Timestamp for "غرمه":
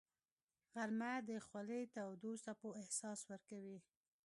0.73-1.11